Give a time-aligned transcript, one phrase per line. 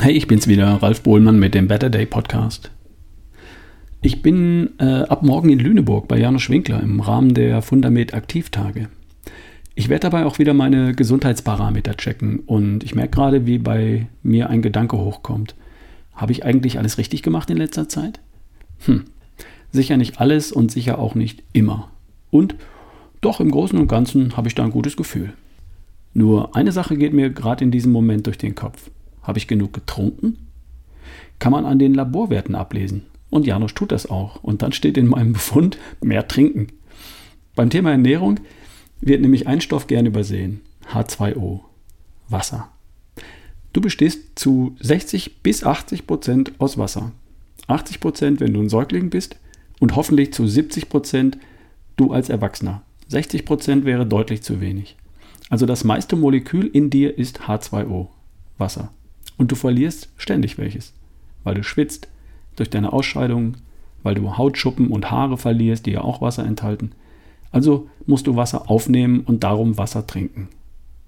[0.00, 2.70] bin's wieder, Ralf Bohlmann mit dem Better Day Podcast.
[4.00, 8.88] Ich bin äh, ab morgen in Lüneburg bei Janusz Winkler im Rahmen der Fundament Aktivtage.
[9.74, 14.48] Ich werde dabei auch wieder meine Gesundheitsparameter checken und ich merke gerade, wie bei mir
[14.48, 15.54] ein Gedanke hochkommt.
[16.14, 18.20] Habe ich eigentlich alles richtig gemacht in letzter Zeit?
[18.86, 19.04] Hm,
[19.70, 21.90] sicher nicht alles und sicher auch nicht immer.
[22.30, 22.54] Und
[23.20, 25.34] doch im Großen und Ganzen habe ich da ein gutes Gefühl.
[26.14, 28.90] Nur eine Sache geht mir gerade in diesem Moment durch den Kopf.
[29.22, 30.46] Habe ich genug getrunken?
[31.38, 33.06] Kann man an den Laborwerten ablesen.
[33.30, 34.42] Und Janusz tut das auch.
[34.42, 36.68] Und dann steht in meinem Befund mehr trinken.
[37.54, 38.40] Beim Thema Ernährung
[39.00, 40.60] wird nämlich ein Stoff gern übersehen.
[40.92, 41.60] H2O.
[42.28, 42.68] Wasser.
[43.72, 47.12] Du bestehst zu 60 bis 80 Prozent aus Wasser.
[47.66, 49.36] 80 Prozent, wenn du ein Säugling bist
[49.78, 51.38] und hoffentlich zu 70 Prozent
[51.96, 52.82] du als Erwachsener.
[53.08, 54.96] 60 Prozent wäre deutlich zu wenig.
[55.48, 58.08] Also das meiste Molekül in dir ist H2O,
[58.58, 58.92] Wasser.
[59.40, 60.92] Und du verlierst ständig welches,
[61.44, 62.08] weil du schwitzt,
[62.56, 63.56] durch deine Ausscheidungen,
[64.02, 66.92] weil du Hautschuppen und Haare verlierst, die ja auch Wasser enthalten.
[67.50, 70.48] Also musst du Wasser aufnehmen und darum Wasser trinken.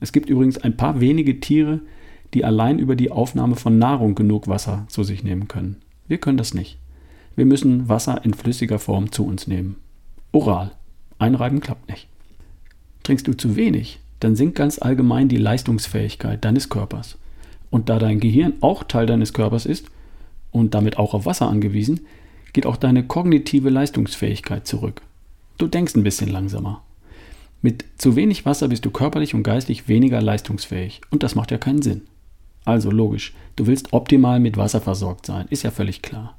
[0.00, 1.82] Es gibt übrigens ein paar wenige Tiere,
[2.34, 5.76] die allein über die Aufnahme von Nahrung genug Wasser zu sich nehmen können.
[6.08, 6.80] Wir können das nicht.
[7.36, 9.76] Wir müssen Wasser in flüssiger Form zu uns nehmen.
[10.32, 10.72] Oral.
[11.20, 12.08] Einreiben klappt nicht.
[13.04, 17.18] Trinkst du zu wenig, dann sinkt ganz allgemein die Leistungsfähigkeit deines Körpers.
[17.70, 19.86] Und da dein Gehirn auch Teil deines Körpers ist
[20.50, 22.06] und damit auch auf Wasser angewiesen,
[22.52, 25.02] geht auch deine kognitive Leistungsfähigkeit zurück.
[25.58, 26.82] Du denkst ein bisschen langsamer.
[27.62, 31.58] Mit zu wenig Wasser bist du körperlich und geistig weniger leistungsfähig und das macht ja
[31.58, 32.02] keinen Sinn.
[32.64, 36.36] Also logisch, du willst optimal mit Wasser versorgt sein, ist ja völlig klar.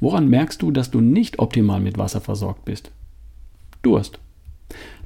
[0.00, 2.90] Woran merkst du, dass du nicht optimal mit Wasser versorgt bist?
[3.82, 4.18] Durst.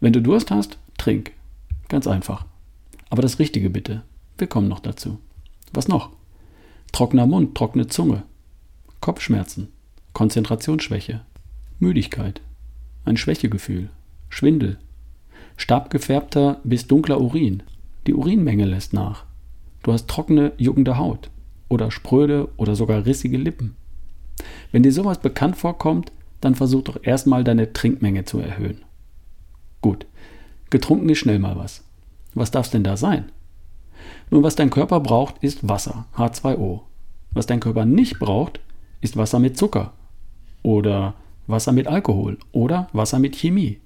[0.00, 1.32] Wenn du Durst hast, trink.
[1.88, 2.46] Ganz einfach.
[3.08, 4.02] Aber das Richtige bitte.
[4.40, 5.18] Wir kommen noch dazu.
[5.74, 6.08] Was noch?
[6.92, 8.22] Trockener Mund, trockene Zunge,
[9.02, 9.68] Kopfschmerzen,
[10.14, 11.20] Konzentrationsschwäche,
[11.78, 12.40] Müdigkeit,
[13.04, 13.90] ein Schwächegefühl,
[14.30, 14.78] Schwindel,
[15.58, 17.62] stabgefärbter bis dunkler Urin.
[18.06, 19.26] Die Urinmenge lässt nach.
[19.82, 21.30] Du hast trockene, juckende Haut
[21.68, 23.76] oder spröde oder sogar rissige Lippen.
[24.72, 28.86] Wenn dir sowas bekannt vorkommt, dann versuch doch erstmal deine Trinkmenge zu erhöhen.
[29.82, 30.06] Gut,
[30.70, 31.84] getrunken ist schnell mal was.
[32.32, 33.30] Was darf's denn da sein?
[34.30, 36.80] Nun, was dein Körper braucht, ist Wasser, H2O.
[37.32, 38.60] Was dein Körper nicht braucht,
[39.00, 39.92] ist Wasser mit Zucker
[40.62, 41.14] oder
[41.46, 43.80] Wasser mit Alkohol oder Wasser mit Chemie.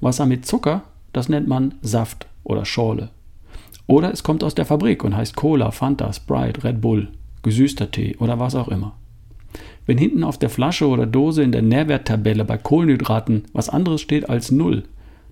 [0.00, 0.82] Wasser mit Zucker,
[1.12, 3.10] das nennt man Saft oder Schorle.
[3.86, 7.08] Oder es kommt aus der Fabrik und heißt Cola, Fanta, Sprite, Red Bull,
[7.42, 8.96] gesüßter Tee oder was auch immer.
[9.86, 14.28] Wenn hinten auf der Flasche oder Dose in der Nährwerttabelle bei Kohlenhydraten was anderes steht
[14.30, 14.84] als Null,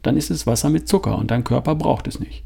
[0.02, 2.44] dann ist es Wasser mit Zucker und dein Körper braucht es nicht.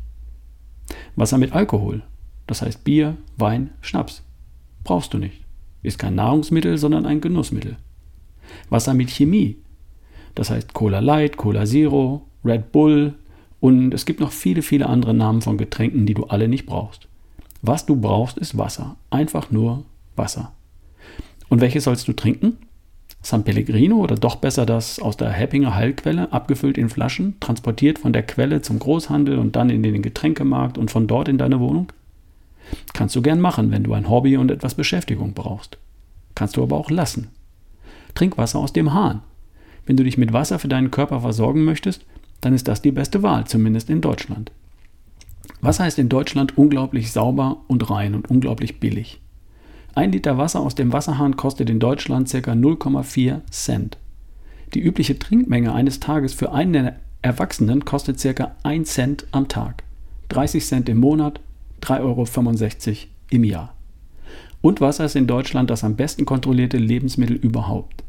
[1.16, 2.02] Wasser mit Alkohol,
[2.46, 4.22] das heißt Bier, Wein, Schnaps.
[4.84, 5.44] Brauchst du nicht.
[5.82, 7.76] Ist kein Nahrungsmittel, sondern ein Genussmittel.
[8.70, 9.56] Wasser mit Chemie,
[10.34, 13.14] das heißt Cola Light, Cola Zero, Red Bull
[13.60, 17.08] und es gibt noch viele, viele andere Namen von Getränken, die du alle nicht brauchst.
[17.62, 18.96] Was du brauchst, ist Wasser.
[19.10, 19.84] Einfach nur
[20.14, 20.52] Wasser.
[21.48, 22.58] Und welches sollst du trinken?
[23.26, 28.12] San Pellegrino oder doch besser das aus der Heppinger Heilquelle, abgefüllt in Flaschen, transportiert von
[28.12, 31.90] der Quelle zum Großhandel und dann in den Getränkemarkt und von dort in deine Wohnung?
[32.94, 35.76] Kannst du gern machen, wenn du ein Hobby und etwas Beschäftigung brauchst.
[36.36, 37.26] Kannst du aber auch lassen.
[38.14, 39.22] Trink Wasser aus dem Hahn.
[39.86, 42.04] Wenn du dich mit Wasser für deinen Körper versorgen möchtest,
[42.40, 44.52] dann ist das die beste Wahl, zumindest in Deutschland.
[45.60, 49.20] Wasser ist in Deutschland unglaublich sauber und rein und unglaublich billig.
[49.96, 52.36] Ein Liter Wasser aus dem Wasserhahn kostet in Deutschland ca.
[52.52, 53.96] 0,4 Cent.
[54.74, 56.92] Die übliche Trinkmenge eines Tages für einen
[57.22, 58.54] Erwachsenen kostet ca.
[58.62, 59.84] 1 Cent am Tag.
[60.28, 61.40] 30 Cent im Monat,
[61.80, 62.98] 3,65 Euro
[63.30, 63.74] im Jahr.
[64.60, 68.04] Und Wasser ist in Deutschland das am besten kontrollierte Lebensmittel überhaupt.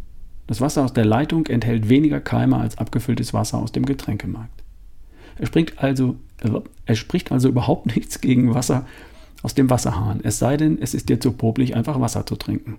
[0.47, 4.61] Das Wasser aus der Leitung enthält weniger Keime als abgefülltes Wasser aus dem Getränkemarkt.
[5.37, 6.17] Es spricht also,
[6.85, 8.85] es spricht also überhaupt nichts gegen Wasser
[9.43, 12.77] aus dem Wasserhahn, es sei denn, es ist dir zu popelig, einfach Wasser zu trinken.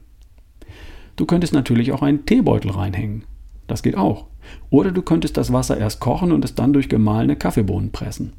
[1.17, 3.25] Du könntest natürlich auch einen Teebeutel reinhängen.
[3.67, 4.27] Das geht auch.
[4.71, 8.33] Oder du könntest das Wasser erst kochen und es dann durch gemahlene Kaffeebohnen pressen.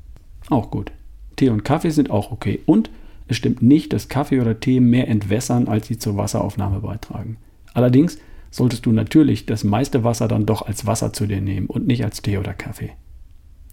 [0.50, 0.92] Auch gut.
[1.36, 2.62] Tee und Kaffee sind auch okay.
[2.66, 2.90] Und
[3.28, 7.38] es stimmt nicht, dass Kaffee oder Tee mehr entwässern, als sie zur Wasseraufnahme beitragen.
[7.74, 8.18] Allerdings
[8.50, 12.04] solltest du natürlich das meiste Wasser dann doch als Wasser zu dir nehmen und nicht
[12.04, 12.92] als Tee oder Kaffee.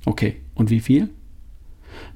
[0.04, 1.08] Okay, und wie viel?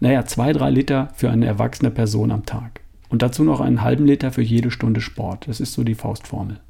[0.01, 2.81] Naja, zwei, drei Liter für eine erwachsene Person am Tag.
[3.09, 5.49] Und dazu noch einen halben Liter für jede Stunde Sport.
[5.49, 6.61] Das ist so die Faustformel.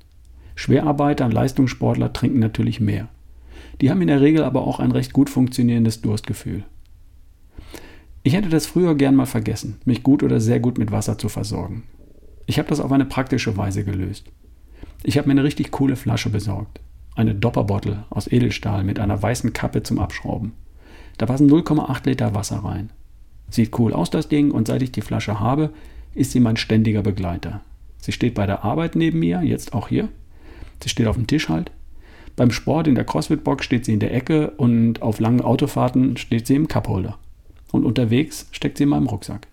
[0.55, 3.09] Schwerarbeiter und Leistungssportler trinken natürlich mehr.
[3.81, 6.65] Die haben in der Regel aber auch ein recht gut funktionierendes Durstgefühl.
[8.23, 11.29] Ich hätte das früher gern mal vergessen, mich gut oder sehr gut mit Wasser zu
[11.29, 11.85] versorgen.
[12.47, 14.27] Ich habe das auf eine praktische Weise gelöst.
[15.03, 16.81] Ich habe mir eine richtig coole Flasche besorgt.
[17.15, 20.53] Eine Dopperbottle aus Edelstahl mit einer weißen Kappe zum Abschrauben.
[21.17, 22.91] Da passen 0,8 Liter Wasser rein.
[23.51, 25.71] Sieht cool aus, das Ding, und seit ich die Flasche habe,
[26.15, 27.61] ist sie mein ständiger Begleiter.
[27.99, 30.09] Sie steht bei der Arbeit neben mir, jetzt auch hier.
[30.83, 31.71] Sie steht auf dem Tisch halt.
[32.37, 36.47] Beim Sport in der CrossFit-Box steht sie in der Ecke und auf langen Autofahrten steht
[36.47, 37.19] sie im Cupholder.
[37.73, 39.47] Und unterwegs steckt sie in meinem Rucksack.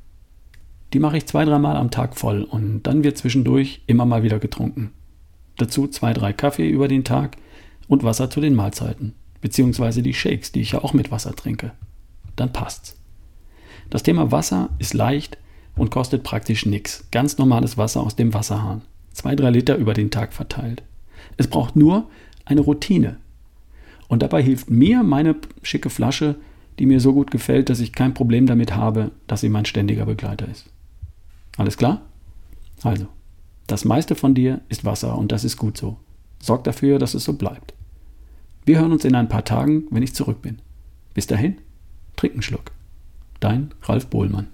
[0.94, 4.39] Die mache ich zwei, dreimal am Tag voll und dann wird zwischendurch immer mal wieder
[4.39, 4.91] getrunken.
[5.57, 7.35] Dazu zwei, drei Kaffee über den Tag
[7.88, 11.73] und Wasser zu den Mahlzeiten, beziehungsweise die Shakes, die ich ja auch mit Wasser trinke.
[12.35, 12.96] Dann passt's.
[13.89, 15.37] Das Thema Wasser ist leicht
[15.75, 17.05] und kostet praktisch nichts.
[17.11, 18.81] Ganz normales Wasser aus dem Wasserhahn.
[19.13, 20.83] Zwei, drei Liter über den Tag verteilt.
[21.37, 22.09] Es braucht nur
[22.45, 23.17] eine Routine.
[24.07, 26.35] Und dabei hilft mir meine schicke Flasche,
[26.79, 30.05] die mir so gut gefällt, dass ich kein Problem damit habe, dass sie mein ständiger
[30.05, 30.69] Begleiter ist.
[31.57, 32.01] Alles klar?
[32.83, 33.07] Also,
[33.65, 35.97] das meiste von dir ist Wasser und das ist gut so.
[36.39, 37.73] Sorg dafür, dass es so bleibt.
[38.65, 40.59] Wir hören uns in ein paar Tagen, wenn ich zurück bin.
[41.13, 41.57] Bis dahin,
[42.15, 42.71] trink einen Schluck.
[43.39, 44.47] Dein Ralf Bohlmann.